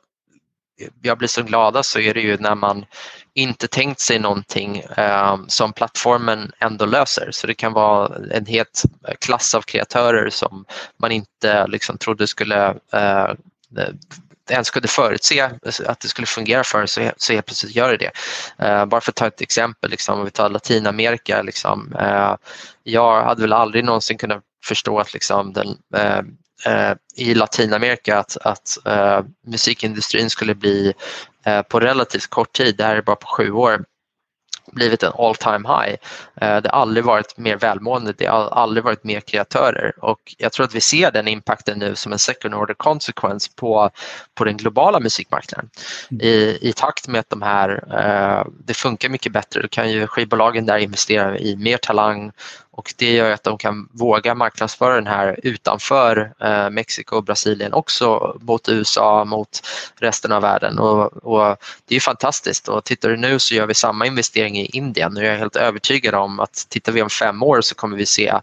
[1.02, 2.86] jag blir så glada så är det ju när man
[3.34, 7.30] inte tänkt sig någonting eh, som plattformen ändå löser.
[7.32, 8.84] Så det kan vara en het
[9.20, 10.66] klass av kreatörer som
[10.98, 13.32] man inte liksom trodde skulle eh,
[14.52, 15.50] ens kunde förutse
[15.86, 18.12] att det skulle fungera för så, så helt plötsligt gör det det.
[18.66, 21.42] Eh, bara för att ta ett exempel, liksom, om vi tar Latinamerika.
[21.42, 22.36] Liksom, eh,
[22.84, 26.22] jag hade väl aldrig någonsin kunnat förstå att liksom, den, eh,
[27.16, 30.94] i Latinamerika att, att eh, musikindustrin skulle bli
[31.46, 33.86] eh, på relativt kort tid, det här är bara på sju år,
[34.72, 35.96] blivit en all time high.
[36.42, 40.52] Eh, det har aldrig varit mer välmående, det har aldrig varit mer kreatörer och jag
[40.52, 43.90] tror att vi ser den impacten nu som en second order consequence på,
[44.36, 45.70] på den globala musikmarknaden.
[46.12, 46.22] Mm.
[46.22, 50.08] I, I takt med att de här, eh, det funkar mycket bättre, då kan ju
[50.08, 52.32] skivbolagen där investera i mer talang
[52.74, 57.74] och det gör att de kan våga marknadsföra den här utanför eh, Mexiko och Brasilien
[57.74, 59.62] också mot USA, mot
[60.00, 60.80] resten av världen.
[60.80, 62.68] Och, och det är fantastiskt.
[62.68, 65.18] Och tittar du nu så gör vi samma investering i Indien.
[65.18, 68.06] Och jag är helt övertygad om att tittar vi om fem år så kommer vi
[68.06, 68.34] se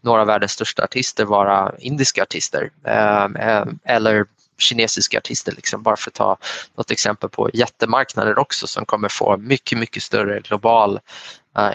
[0.00, 4.24] några av världens största artister vara indiska artister eh, eller
[4.58, 6.36] kinesiska artister, liksom, bara för att ta
[6.76, 11.00] något exempel på jättemarknader också som kommer få mycket, mycket större global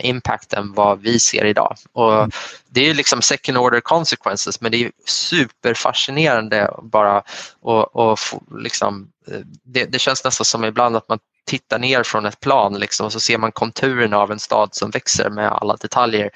[0.02, 1.76] impact än vad vi ser idag.
[1.91, 2.32] Och mm.
[2.69, 7.24] Det är liksom second order consequences men det är superfascinerande bara
[7.62, 8.19] och, och
[8.58, 12.80] liksom, eh, det, det känns nästan som ibland att man tittar ner från ett plan
[12.80, 16.30] liksom, och så ser man konturerna av en stad som växer med alla detaljer.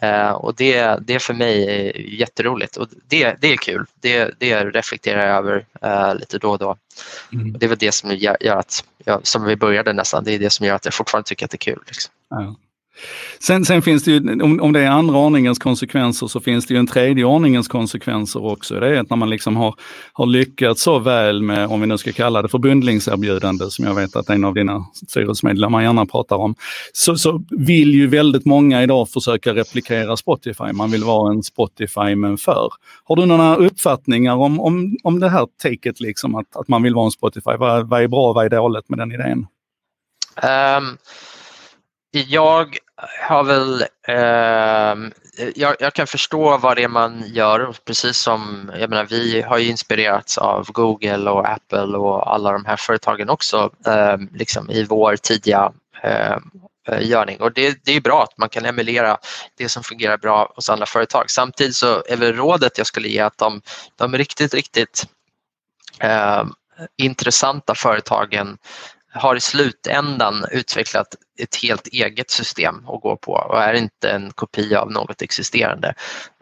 [0.00, 3.86] Eh, och det, det för mig är jätteroligt och det, det är kul.
[3.94, 6.76] Det, det reflekterar jag över eh, lite då och då.
[7.32, 7.52] Mm.
[7.54, 10.34] Och det är väl det som gör, gör att, jag, som vi började nästan, det
[10.34, 11.82] är det som gör att jag fortfarande tycker att det är kul.
[11.86, 12.12] Liksom.
[12.30, 12.54] Ja.
[13.40, 16.74] Sen, sen finns det ju, om, om det är andra ordningens konsekvenser så finns det
[16.74, 18.80] ju en tredje ordningens konsekvenser också.
[18.80, 19.74] Det är att när man liksom har,
[20.12, 23.94] har lyckats så väl med, om vi nu ska kalla det för bundlingserbjudande, som jag
[23.94, 26.54] vet att en av dina styrelsemedlemmar gärna pratar om,
[26.92, 30.72] så, så vill ju väldigt många idag försöka replikera Spotify.
[30.72, 32.70] Man vill vara en Spotify men för.
[33.04, 36.94] Har du några uppfattningar om, om, om det här taket, liksom, att, att man vill
[36.94, 37.56] vara en Spotify?
[37.58, 39.46] Vad, vad är bra och vad är dåligt med den idén?
[40.42, 40.98] Um
[42.12, 42.76] jag
[43.20, 45.10] har väl, eh,
[45.54, 49.58] jag, jag, kan förstå vad det är man gör, precis som, jag menar vi har
[49.58, 54.84] ju inspirerats av Google och Apple och alla de här företagen också eh, liksom i
[54.84, 55.72] vår tidiga
[56.02, 56.36] eh,
[57.00, 59.18] görning och det, det är bra att man kan emulera
[59.58, 61.30] det som fungerar bra hos andra företag.
[61.30, 63.62] Samtidigt så är väl rådet jag skulle ge att de,
[63.96, 65.06] de riktigt, riktigt
[66.00, 66.44] eh,
[66.96, 68.58] intressanta företagen
[69.12, 74.32] har i slutändan utvecklat ett helt eget system att gå på och är inte en
[74.32, 75.94] kopia av något existerande.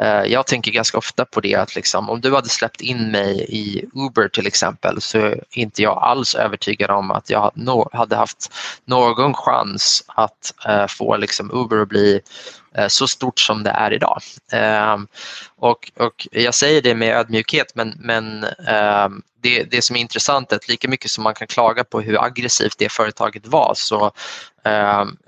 [0.03, 3.47] Eh, jag tänker ganska ofta på det att liksom, om du hade släppt in mig
[3.49, 7.53] i Uber till exempel så är inte jag alls övertygad om att jag
[7.93, 8.53] hade haft
[8.85, 12.21] någon chans att eh, få liksom Uber att bli
[12.75, 14.21] Eh, så stort som det är idag.
[14.53, 14.97] Eh,
[15.57, 19.09] och, och jag säger det med ödmjukhet men, men eh,
[19.43, 22.25] det, det som är intressant är att lika mycket som man kan klaga på hur
[22.25, 24.13] aggressivt det företaget var så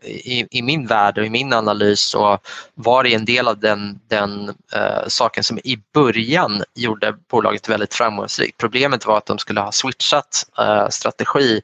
[0.03, 2.39] i, i, min värld och i min analys så
[2.75, 4.55] var det en del av den, den
[5.09, 8.59] saken som i början gjorde bolaget väldigt framgångsrikt.
[8.59, 10.47] Problemet var att de skulle ha switchat
[10.91, 11.61] strategi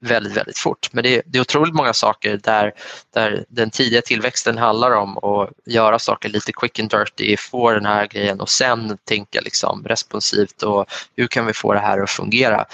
[0.00, 0.88] väldigt, väldigt fort.
[0.92, 2.72] Men det, det, är otroligt många saker där,
[3.14, 7.86] där den tidiga tillväxten handlar om att göra saker lite quick and dirty, få den
[7.86, 12.10] här grejen och sen tänka liksom responsivt och hur kan vi få det här att
[12.10, 12.64] fungera?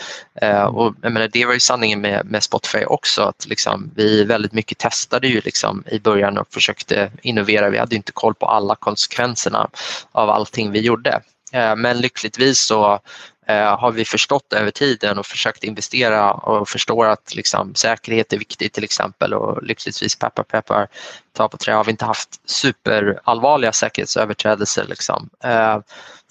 [0.40, 4.24] Eh, och jag menar, det var ju sanningen med, med Spotify också, att liksom, vi
[4.24, 7.70] väldigt mycket testade ju liksom i början och försökte innovera.
[7.70, 9.70] Vi hade inte koll på alla konsekvenserna
[10.12, 11.20] av allting vi gjorde.
[11.52, 13.00] Eh, men lyckligtvis så
[13.48, 18.38] Eh, har vi förstått över tiden och försökt investera och förstår att liksom, säkerhet är
[18.38, 20.88] viktigt till exempel och lyckligtvis peppar peppar
[21.32, 25.30] ta på trä har vi inte haft superallvarliga säkerhetsöverträdelser liksom.
[25.44, 25.78] Eh,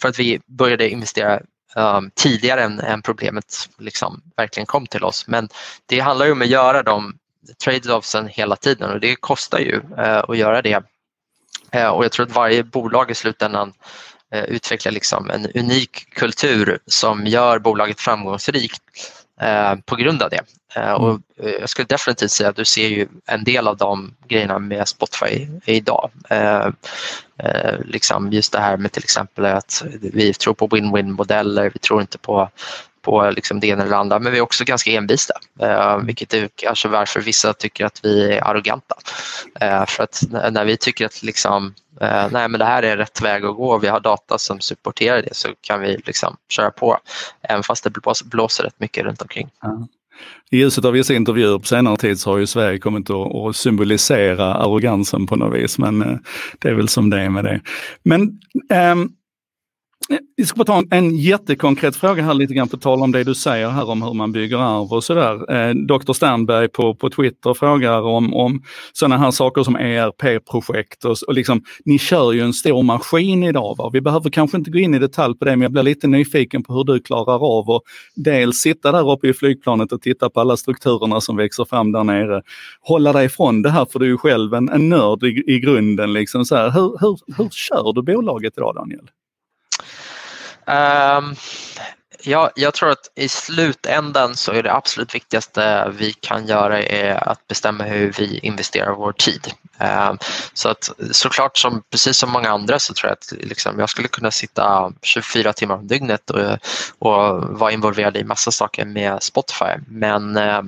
[0.02, 1.40] för att vi började investera
[1.76, 5.28] um, tidigare än, än problemet liksom verkligen kom till oss.
[5.28, 5.50] Men
[5.86, 7.18] det handlar ju om att göra de
[7.64, 10.84] trade-offsen hela tiden och det kostar ju uh, att göra det.
[11.76, 13.74] Uh, och jag tror att varje bolag i slutändan
[14.34, 18.82] Eh, utveckla liksom en unik kultur som gör bolaget framgångsrikt
[19.42, 20.42] eh, på grund av det.
[20.76, 21.20] Eh, och
[21.60, 25.48] jag skulle definitivt säga att du ser ju en del av de grejerna med Spotify
[25.66, 26.12] idag.
[27.84, 32.02] Liksom just det här med till exempel att vi tror på win-win modeller, vi tror
[32.02, 32.50] inte på
[33.08, 36.50] på liksom det ena eller andra, men vi är också ganska envisa, eh, vilket är
[36.56, 38.96] kanske varför vissa tycker att vi är arroganta.
[39.62, 43.22] Eh, för att när vi tycker att liksom, eh, nej, men det här är rätt
[43.22, 46.72] väg att gå och vi har data som supporterar det så kan vi liksom köra
[46.72, 46.98] på,
[47.42, 47.94] även fast det
[48.26, 49.50] blåser rätt mycket runt omkring.
[49.62, 49.88] Ja.
[50.52, 54.54] I ljuset av vissa intervjuer på senare tid så har ju Sverige kommit att, symbolisera
[54.54, 56.18] arrogansen på något vis, men eh,
[56.60, 57.62] det är väl som det är med det.
[58.04, 58.40] Men
[58.72, 59.10] ähm,
[60.38, 63.24] vi ska bara ta en, en jättekonkret fråga här lite grann på tal om det
[63.24, 65.54] du säger här om hur man bygger arv och sådär.
[65.54, 66.14] Eh, Dr.
[66.14, 71.62] Sternberg på, på Twitter frågar om, om sådana här saker som ERP-projekt och, och liksom,
[71.86, 73.76] ni kör ju en stor maskin idag.
[73.78, 73.90] Va?
[73.94, 76.64] Vi behöver kanske inte gå in i detalj på det, men jag blir lite nyfiken
[76.64, 77.82] på hur du klarar av att
[78.16, 82.04] dels sitta där uppe i flygplanet och titta på alla strukturerna som växer fram där
[82.04, 82.42] nere.
[82.82, 85.60] Hålla dig ifrån det här, för du är ju själv en, en nörd i, i
[85.60, 86.14] grunden.
[86.14, 86.72] Liksom så här.
[86.72, 89.08] Hur, hur, hur kör du bolaget idag, Daniel?
[90.68, 91.36] Um,
[92.24, 97.30] ja, jag tror att i slutändan så är det absolut viktigaste vi kan göra är
[97.30, 99.52] att bestämma hur vi investerar vår tid.
[99.80, 100.18] Um,
[100.54, 104.08] så att såklart, som, precis som många andra, så tror jag att liksom, jag skulle
[104.08, 106.58] kunna sitta 24 timmar om dygnet och,
[107.00, 109.74] och vara involverad i massa saker med Spotify.
[109.88, 110.62] Men uh,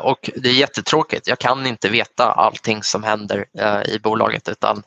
[0.00, 1.28] och det är jättetråkigt.
[1.28, 4.82] Jag kan inte veta allting som händer eh, i bolaget utan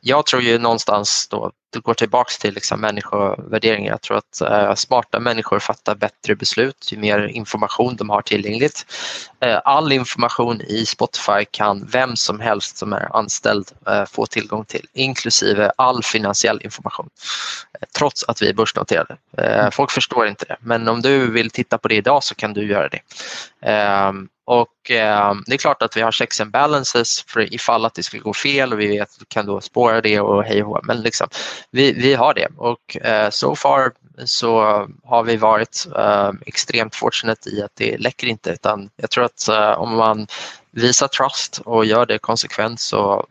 [0.00, 3.90] jag tror ju någonstans då det går tillbaks till liksom människovärderingar.
[3.90, 8.86] Jag tror att eh, smarta människor fattar bättre beslut ju mer information de har tillgängligt.
[9.40, 14.64] Eh, all information i Spotify kan vem som helst som är anställd eh, få tillgång
[14.64, 17.08] till, inklusive all finansiell information.
[17.80, 19.16] Eh, trots att vi är börsnoterade.
[19.38, 22.52] Eh, folk förstår inte det, men om du vill titta på det idag så kan
[22.52, 23.00] du göra det.
[23.62, 27.94] Ehm, och eh, det är klart att vi har checks and balances för ifall att
[27.94, 31.02] det skulle gå fel och vi vet, kan då spåra det och hej och Men
[31.02, 31.28] liksom,
[31.70, 32.48] vi, vi har det.
[32.56, 33.92] Och eh, so far
[34.24, 34.60] så
[35.04, 38.50] har vi varit eh, extremt fortunate i att det läcker inte.
[38.50, 40.26] Utan jag tror att eh, om man
[40.70, 43.26] visar trust och gör det konsekvent så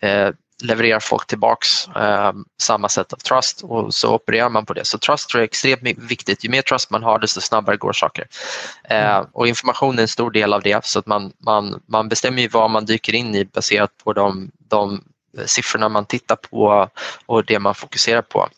[0.00, 0.28] eh,
[0.62, 4.84] levererar folk tillbaks eh, samma sätt av trust och så opererar man på det.
[4.84, 6.44] Så trust tror jag är extremt viktigt.
[6.44, 8.26] Ju mer trust man har desto snabbare går saker.
[8.84, 12.42] Eh, och information är en stor del av det så att man, man, man bestämmer
[12.42, 15.04] ju vad man dyker in i baserat på de, de
[15.46, 16.88] siffrorna man tittar på
[17.26, 18.48] och det man fokuserar på.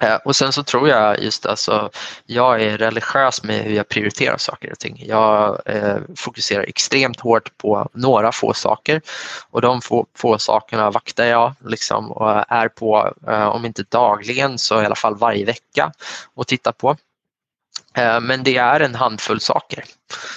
[0.00, 1.90] Eh, och sen så tror jag just alltså,
[2.26, 5.02] jag är religiös med hur jag prioriterar saker och ting.
[5.06, 9.00] Jag eh, fokuserar extremt hårt på några få saker
[9.50, 14.58] och de få, få sakerna vaktar jag liksom och är på, eh, om inte dagligen
[14.58, 15.92] så i alla fall varje vecka
[16.34, 16.96] och tittar på.
[17.94, 19.84] Eh, men det är en handfull saker.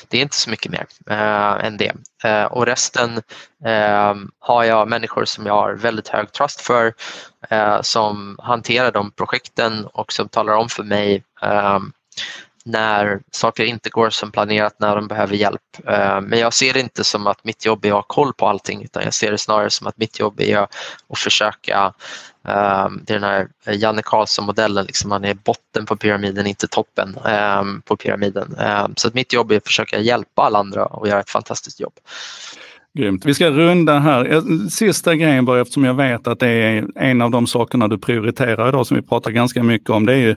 [0.08, 1.94] Det är inte så mycket mer eh, än det.
[2.24, 3.22] Eh, och resten
[3.66, 6.94] eh, har jag människor som jag har väldigt hög trust för
[7.50, 11.80] eh, som hanterar de projekten och som talar om för mig eh,
[12.66, 15.62] när saker inte går som planerat, när de behöver hjälp.
[16.22, 18.84] Men jag ser det inte som att mitt jobb är att ha koll på allting
[18.84, 21.94] utan jag ser det snarare som att mitt jobb är att försöka
[22.44, 27.18] Um, det är den här Janne Karlsson-modellen, liksom man är botten på pyramiden, inte toppen
[27.18, 28.56] um, på pyramiden.
[28.96, 31.94] Så mitt jobb är att försöka hjälpa alla andra och göra ett fantastiskt jobb.
[32.94, 33.26] Grymt.
[33.26, 34.42] Vi ska runda här.
[34.70, 38.70] Sista grejen bara, eftersom jag vet att det är en av de sakerna du prioriterar
[38.70, 40.06] idag som vi pratar ganska mycket om.
[40.06, 40.36] Det är ju,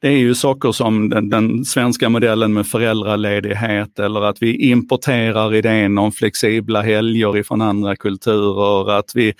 [0.00, 5.54] det är ju saker som den, den svenska modellen med föräldraledighet eller att vi importerar
[5.54, 8.98] idén om flexibla helger ifrån andra kulturer.
[8.98, 9.34] Att vi,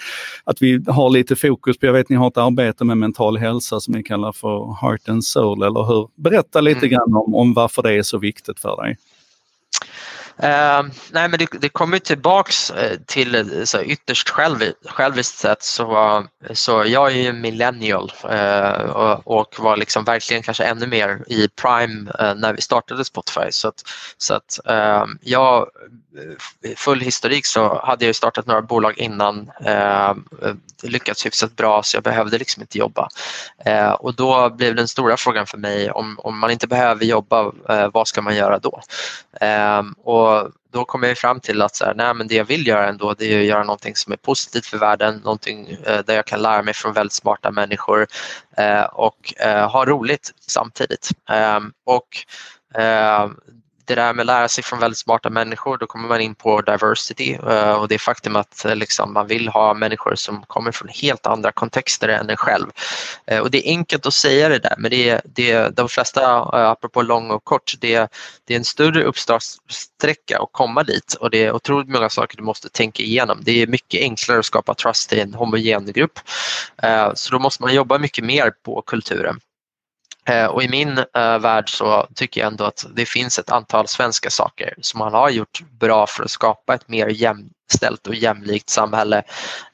[0.45, 3.81] att vi har lite fokus på, jag vet ni har ett arbete med mental hälsa
[3.81, 6.09] som ni kallar för Heart and Soul, eller hur?
[6.23, 6.91] Berätta lite mm.
[6.91, 8.97] grann om, om varför det är så viktigt för dig.
[10.43, 15.63] Uh, nej men det, det kommer tillbaks eh, till eh, så ytterst själv, själviskt sätt
[15.63, 21.23] så, så jag är ju millennial uh, och, och, var liksom verkligen kanske ännu mer
[21.27, 23.51] i prime när vi startade Spotify.
[23.51, 23.83] Så att,
[24.19, 25.67] så att ehm, jag,
[26.77, 30.25] full historik så hade jag startat några bolag innan, ehm,
[30.83, 33.09] lyckats hyfsat bra så jag behövde liksom inte jobba.
[33.99, 37.53] och då blev den stora frågan för mig om, om man inte behöver jobba,
[37.93, 38.81] vad ska man göra då?
[40.05, 42.67] och och då kom jag fram till att så här, nej, men det jag vill
[42.67, 46.15] göra ändå det är att göra någonting som är positivt för världen, någonting eh, där
[46.15, 48.07] jag kan lära mig från väldigt smarta människor
[48.57, 51.09] eh, och eh, ha roligt samtidigt.
[51.31, 52.09] Ehm, och
[52.81, 53.29] eh,
[53.89, 56.61] det där med att lära sig från väldigt smarta människor, då kommer man in på
[56.61, 60.89] diversity eh, och det faktum att eh, liksom, man vill ha människor som kommer från
[60.89, 62.67] helt andra kontexter än en själv.
[63.27, 67.03] Eh, och det är enkelt att säga det där men det det de flesta, apropå
[67.03, 68.13] lång och kort, det,
[68.45, 72.43] det är en större uppstartssträcka att komma dit och det är otroligt många saker du
[72.43, 73.39] måste tänka igenom.
[73.43, 76.19] Det är mycket enklare att skapa trust i en homogen grupp.
[77.15, 79.41] Så då måste man jobba mycket mer på kulturen.
[80.29, 83.89] Eh, och i min uh, värld så tycker jag ändå att det finns ett antal
[83.89, 88.71] svenska saker som man har gjort bra för att skapa ett mer jämställt och jämlikt
[88.71, 89.23] samhälle.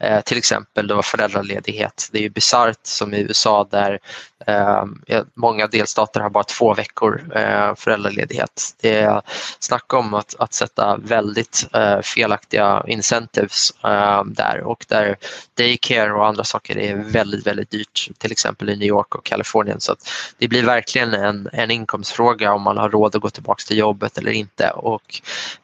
[0.00, 2.08] Eh, till exempel då föräldraledighet.
[2.12, 3.98] Det är ju bisarrt som i USA där
[4.46, 5.02] Ehm,
[5.34, 8.74] många delstater har bara två veckor eh, föräldraledighet.
[8.80, 9.22] Det är
[9.58, 15.16] snack om att, att sätta väldigt eh, felaktiga incentives ehm, där och där
[15.54, 19.80] daycare och andra saker är väldigt, väldigt dyrt, till exempel i New York och Kalifornien.
[19.80, 19.96] Så
[20.38, 24.18] det blir verkligen en, en inkomstfråga om man har råd att gå tillbaka till jobbet
[24.18, 24.70] eller inte.
[24.70, 25.20] Och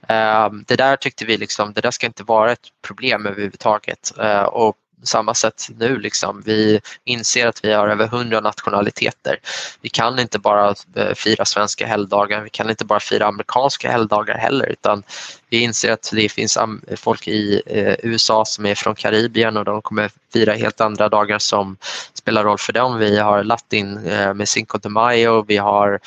[0.08, 4.12] ehm, det där tyckte vi liksom, det där ska inte vara ett problem överhuvudtaget.
[4.18, 5.98] Eh, och samma sätt nu.
[5.98, 6.42] Liksom.
[6.46, 9.38] Vi inser att vi har över hundra nationaliteter.
[9.80, 14.38] Vi kan inte bara eh, fira svenska helgdagar, vi kan inte bara fira amerikanska helgdagar
[14.38, 15.02] heller utan
[15.48, 16.58] vi inser att det finns
[16.96, 21.38] folk i eh, USA som är från Karibien och de kommer fira helt andra dagar
[21.38, 21.76] som
[22.14, 22.98] spelar roll för dem.
[22.98, 26.00] Vi har Latin eh, med Cinco de Mayo, vi har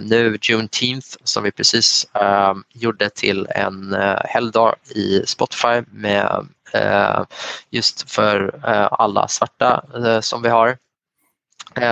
[0.00, 2.06] nu Juneteenth som vi precis
[2.72, 7.24] gjorde till en helgdag i Spotify med Eh,
[7.70, 10.76] just för eh, alla svarta eh, som vi har.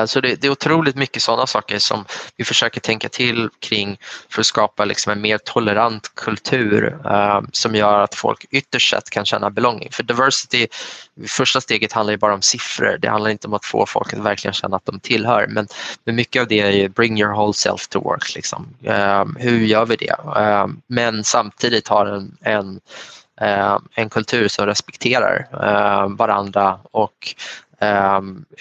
[0.07, 2.05] Så det, det, är otroligt mycket sådana saker som
[2.37, 6.99] vi försöker tänka till kring för att skapa liksom en mer tolerant kultur
[7.53, 9.89] som gör att folk ytterst sett kan känna belonging.
[9.93, 10.67] För diversity,
[11.29, 12.99] första steget handlar ju bara om siffror.
[12.99, 15.47] Det handlar inte om att få folk att verkligen känna att de tillhör.
[15.49, 15.69] Men,
[16.05, 18.35] men mycket av det är ju bring your whole self to work.
[18.35, 18.69] Liksom.
[19.39, 20.17] Hur gör vi det?
[20.87, 22.81] Men samtidigt har en, en
[23.95, 27.35] en kultur som respekterar eh, varandra och
[27.81, 28.21] eh,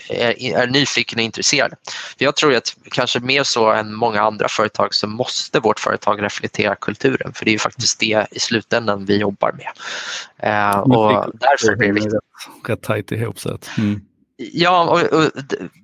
[0.10, 1.74] är, är nyfiken och intresserad.
[2.18, 6.76] Jag tror att kanske mer så än många andra företag så måste vårt företag reflektera
[6.76, 9.70] kulturen för det är faktiskt det i slutändan vi jobbar med.
[10.82, 12.14] Och därför blir det viktigt.
[12.68, 13.40] Rätt tajt ihop.
[13.40, 14.02] Så att, mm.
[14.42, 15.32] Ja, och, och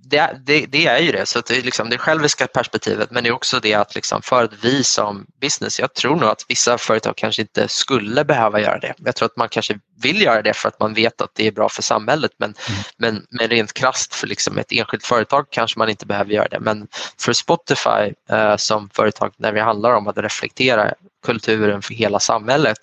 [0.04, 1.26] det, det, det, är ju det.
[1.26, 4.44] Så det, är liksom det själviska perspektivet men det är också det att liksom för
[4.44, 8.80] att vi som business, jag tror nog att vissa företag kanske inte skulle behöva göra
[8.80, 8.94] det.
[8.98, 11.52] Jag tror att man kanske vill göra det för att man vet att det är
[11.52, 12.82] bra för samhället men, mm.
[12.98, 16.60] men, men rent krasst för liksom ett enskilt företag kanske man inte behöver göra det.
[16.60, 16.88] Men
[17.20, 20.94] för Spotify eh, som företag när det handlar om att reflektera
[21.26, 22.78] kulturen för hela samhället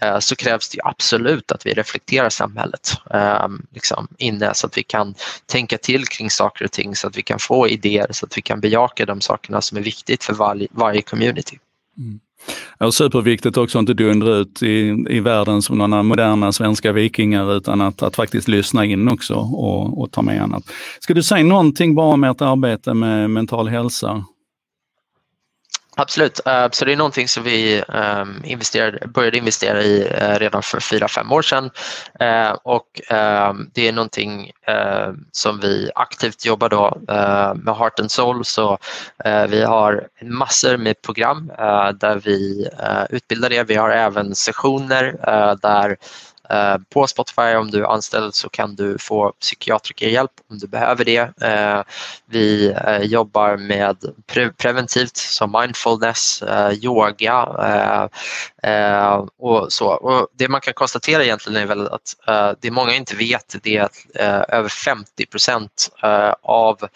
[0.00, 4.82] Eh, så krävs det absolut att vi reflekterar samhället ehm, liksom inne så att vi
[4.82, 5.14] kan
[5.46, 8.42] tänka till kring saker och ting så att vi kan få idéer så att vi
[8.42, 11.58] kan bejaka de sakerna som är viktigt för varje, varje community.
[11.98, 12.20] Mm.
[12.78, 17.56] Och superviktigt också att inte dundra ut i, i världen som några moderna svenska vikingar
[17.56, 20.64] utan att, att faktiskt lyssna in också och, och ta med annat.
[21.00, 24.24] Ska du säga någonting bara om ert arbete med mental hälsa
[25.96, 30.62] Absolut, eh, så det är någonting som vi ehm, investerade, började investera i eh, redan
[30.62, 31.70] för fyra fem år sedan.
[32.20, 34.50] Eh, och ehm, det är någonting
[35.32, 36.98] som vi aktivt jobbar då
[37.54, 38.44] med Heart and Soul.
[38.44, 38.78] Så
[39.48, 41.52] vi har massor med program
[41.94, 42.68] där vi
[43.10, 45.16] utbildar er, Vi har även sessioner
[45.62, 45.96] där
[46.50, 51.04] Eh, på Spotify om du är anställd så kan du få psykiatrikerhjälp om du behöver
[51.04, 51.42] det.
[51.42, 51.82] Eh,
[52.26, 53.96] vi eh, jobbar med
[54.56, 56.42] preventivt som mindfulness,
[56.72, 57.44] yoga
[59.38, 59.86] och så.
[59.86, 62.14] Och det man kan konstatera egentligen är väl att
[62.60, 63.96] det många inte vet det är att
[64.48, 65.90] över 50 procent
[66.42, 66.88] av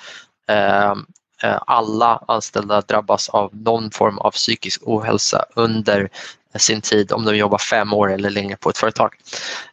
[1.67, 6.11] alla anställda drabbas av någon form av psykisk ohälsa under
[6.55, 9.15] sin tid om de jobbar fem år eller längre på ett företag.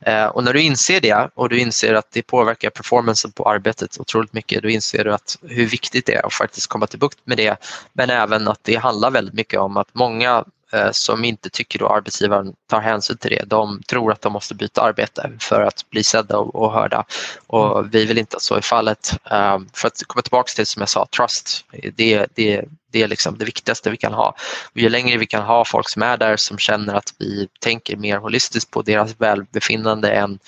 [0.01, 3.99] Eh, och när du inser det och du inser att det påverkar performancen på arbetet
[3.99, 7.19] otroligt mycket, då inser du att hur viktigt det är att faktiskt komma till bukt
[7.23, 7.57] med det.
[7.93, 10.45] Men även att det handlar väldigt mycket om att många
[10.91, 13.43] som inte tycker att arbetsgivaren tar hänsyn till det.
[13.45, 17.05] De tror att de måste byta arbete för att bli sedda och, hörda
[17.47, 19.17] och vi vill inte att så är fallet.
[19.32, 21.65] Eh, för att komma tillbaka till som jag sa, trust,
[21.95, 24.36] det, det, det är liksom det viktigaste vi kan ha.
[24.73, 27.97] Och ju längre vi kan ha folk som är där som känner att vi tänker
[27.97, 30.39] mer holistiskt på deras välbefinnande än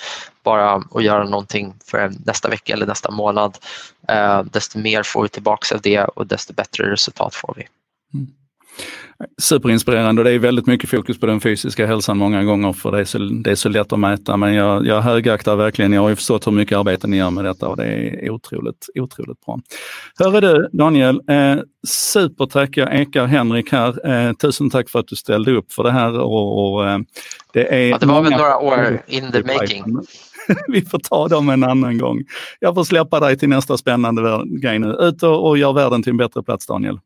[0.43, 3.57] bara att göra någonting för nästa vecka eller nästa månad,
[4.07, 7.67] eh, desto mer får vi tillbaka av det och desto bättre resultat får vi.
[8.13, 8.27] Mm
[9.41, 12.99] superinspirerande och det är väldigt mycket fokus på den fysiska hälsan många gånger för det
[12.99, 14.37] är så, det är så lätt att mäta.
[14.37, 17.45] Men jag, jag högaktar verkligen, jag har ju förstått hur mycket arbete ni gör med
[17.45, 19.59] detta och det är otroligt, otroligt bra.
[20.19, 21.55] Hörru du Daniel, eh,
[21.87, 24.09] supertack, jag ekar Henrik här.
[24.09, 26.19] Eh, tusen tack för att du ställde upp för det här.
[26.19, 26.99] Och, och eh,
[27.53, 29.97] det, är ja, det var väl några år in the making.
[30.67, 32.23] vi får ta dem en annan gång.
[32.59, 34.87] Jag får släppa dig till nästa spännande grej nu.
[34.99, 36.99] Ut och, och gör världen till en bättre plats Daniel.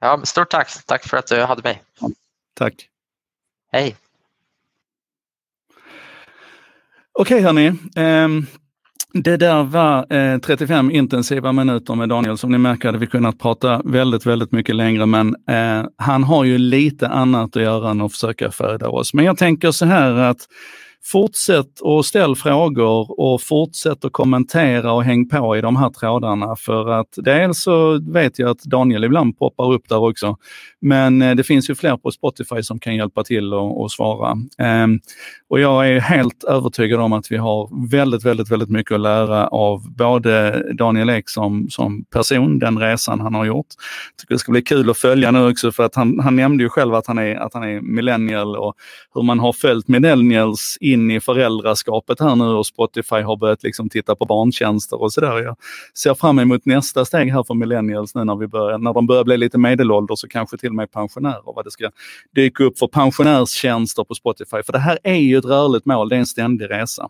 [0.00, 0.86] Ja, stort tack.
[0.86, 1.82] Tack för att du hade mig.
[2.54, 2.74] Tack.
[3.72, 3.96] Hej.
[7.12, 7.72] Okej hörni.
[7.96, 8.46] Um,
[9.12, 12.38] det där var eh, 35 intensiva minuter med Daniel.
[12.38, 16.44] Som ni märker hade vi kunnat prata väldigt, väldigt mycket längre, men eh, han har
[16.44, 19.14] ju lite annat att göra än att försöka föda oss.
[19.14, 20.46] Men jag tänker så här att
[21.12, 26.56] fortsätt att ställa frågor och fortsätt att kommentera och häng på i de här trådarna.
[26.56, 30.36] För att dels så vet jag att Daniel ibland poppar upp där också.
[30.80, 34.30] Men eh, det finns ju fler på Spotify som kan hjälpa till och, och svara.
[34.58, 34.86] Eh,
[35.50, 39.46] och jag är helt övertygad om att vi har väldigt, väldigt, väldigt mycket att lära
[39.46, 43.66] av både Daniel Ek som, som person, den resan han har gjort.
[44.10, 46.64] Jag tycker det ska bli kul att följa nu också för att han, han nämnde
[46.64, 48.74] ju själv att han är, att han är millennial och
[49.14, 53.88] hur man har följt millennials in i föräldraskapet här nu och Spotify har börjat liksom
[53.88, 55.42] titta på barntjänster och sådär.
[55.42, 55.56] Jag
[55.94, 59.24] ser fram emot nästa steg här för millennials nu när, vi börjar, när de börjar
[59.24, 61.42] bli lite medelålders och kanske till och med pensionärer.
[61.44, 61.90] Vad det ska
[62.34, 64.62] dyka upp för pensionärstjänster på Spotify.
[64.66, 67.08] För det här är ju ett rörligt mål, det är en ständig resa.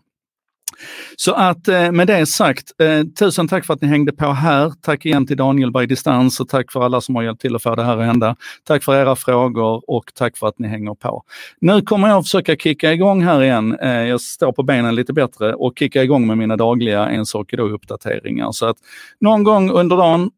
[1.15, 4.73] Så att eh, med det sagt, eh, tusen tack för att ni hängde på här.
[4.81, 7.63] Tack igen till Daniel by distans och tack för alla som har hjälpt till att
[7.63, 8.35] få det här att hända.
[8.63, 11.23] Tack för era frågor och tack för att ni hänger på.
[11.61, 13.77] Nu kommer jag försöka kicka igång här igen.
[13.81, 17.53] Eh, jag står på benen lite bättre och kicka igång med mina dagliga en sak
[17.53, 18.51] idag-uppdateringar.
[18.51, 18.77] Så att
[19.19, 20.31] någon gång under dagen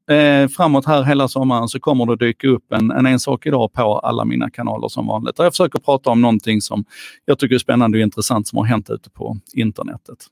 [0.58, 4.00] framåt här hela sommaren så kommer det dyka upp en, en en sak idag på
[4.00, 5.36] alla mina kanaler som vanligt.
[5.38, 6.86] jag försöker prata om någonting som
[7.26, 10.28] jag tycker är spännande och intressant som har hänt ute på internetet.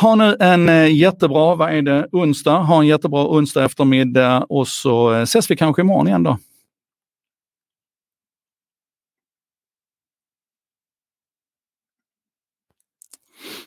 [0.00, 2.58] Ha nu en eh, jättebra, vad är det, onsdag.
[2.58, 6.38] Ha en jättebra onsdag eftermiddag och så eh, ses vi kanske imorgon igen då.